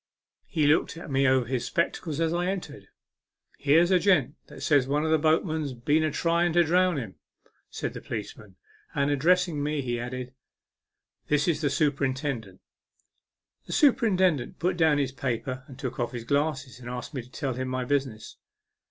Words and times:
He 0.47 0.65
looked 0.65 0.97
at 0.97 1.11
me 1.11 1.27
over 1.27 1.45
his 1.45 1.63
spectacles 1.63 2.19
as 2.19 2.33
I 2.33 2.47
entered." 2.47 2.87
Here's 3.59 3.91
a 3.91 3.99
gent 3.99 4.33
says 4.57 4.85
that 4.87 4.91
one 4.91 5.05
of 5.05 5.11
the 5.11 5.19
boatmen's 5.19 5.73
been 5.73 6.03
a 6.03 6.09
trying 6.09 6.53
to 6.53 6.63
drown 6.63 6.97
him," 6.97 7.17
said 7.69 7.93
the 7.93 8.01
police 8.01 8.35
man; 8.35 8.55
and, 8.95 9.11
addressing 9.11 9.61
me, 9.61 9.83
he 9.83 9.99
added," 9.99 10.33
This 11.27 11.47
is 11.47 11.61
the 11.61 11.69
superintendent." 11.69 12.61
The 13.67 13.73
superintendent 13.73 14.57
put 14.57 14.75
down 14.75 14.97
his 14.97 15.11
paper 15.11 15.63
and 15.67 15.77
took 15.77 15.99
off 15.99 16.13
his 16.13 16.23
glasses, 16.23 16.79
and 16.79 16.89
asked 16.89 17.13
me 17.13 17.21
to 17.21 17.29
tell 17.29 17.53
him 17.53 17.67
my 17.67 17.85
business. 17.85 18.37